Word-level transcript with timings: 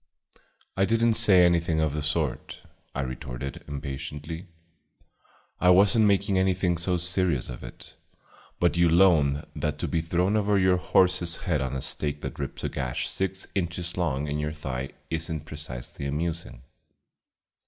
"I 0.75 0.85
did 0.85 1.05
n't 1.05 1.15
say 1.15 1.45
anything 1.45 1.79
of 1.79 1.93
the 1.93 2.01
sort," 2.01 2.61
I 2.95 3.01
retorted 3.01 3.63
impatiently. 3.67 4.47
"I 5.59 5.69
was 5.69 5.95
n't 5.95 6.05
making 6.07 6.39
anything 6.39 6.79
so 6.79 6.97
serious 6.97 7.49
of 7.49 7.63
it; 7.63 7.95
but 8.59 8.75
you'll 8.75 9.03
own 9.03 9.45
that 9.55 9.77
to 9.77 9.87
be 9.87 10.01
thrown 10.01 10.35
over 10.35 10.57
your 10.57 10.77
horse's 10.77 11.43
head 11.45 11.61
on 11.61 11.75
a 11.75 11.83
stake 11.83 12.21
that 12.21 12.39
rips 12.39 12.63
a 12.63 12.69
gash 12.69 13.09
six 13.09 13.45
inches 13.53 13.95
long 13.95 14.27
in 14.27 14.39
your 14.39 14.53
thigh 14.53 14.93
is 15.11 15.31
n't 15.31 15.45
precisely 15.45 16.07
amusing." 16.07 16.63